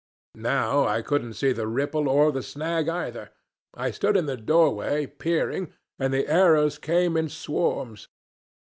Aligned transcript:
Now 0.33 0.87
I 0.87 1.03
couldn't 1.03 1.33
see 1.35 1.51
the 1.53 1.67
ripple 1.67 2.09
or 2.09 2.31
the 2.31 2.41
snag 2.41 2.89
either. 2.89 3.29
I 3.75 3.91
stood 3.91 4.17
in 4.17 4.25
the 4.25 4.35
doorway, 4.35 5.05
peering, 5.05 5.73
and 5.99 6.11
the 6.11 6.27
arrows 6.27 6.79
came 6.79 7.15
in 7.15 7.29
swarms. 7.29 8.07